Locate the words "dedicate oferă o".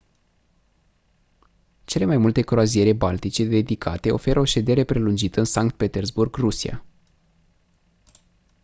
3.45-4.43